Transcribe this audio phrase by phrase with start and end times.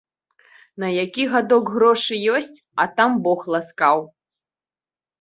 [0.83, 2.51] На які гадок грошы ёсць,
[2.85, 3.97] а там бог ласкаў.